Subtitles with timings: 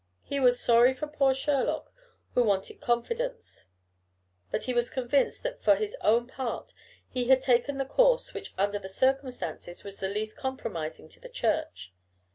[0.23, 1.93] He was "sorry for poor Sherlock,
[2.33, 3.67] who wanted confidence";
[4.49, 6.73] but he was convinced that for his own part
[7.07, 11.29] he had taken the course which under the circumstances was the least compromising to the
[11.29, 11.93] Church.